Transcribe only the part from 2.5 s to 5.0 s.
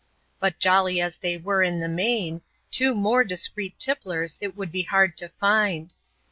two more discreet tipplers it would be